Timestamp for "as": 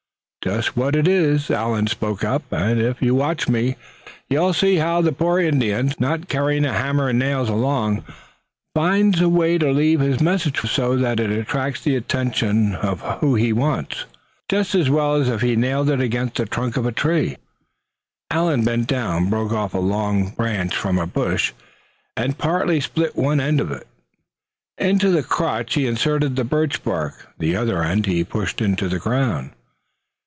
14.73-14.89, 15.13-15.29